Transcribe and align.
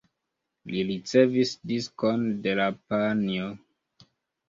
Li 0.75 0.81
ricevis 0.91 1.53
diskon 1.73 2.27
de 2.49 2.59
la 2.63 2.69
panjo. 2.81 3.55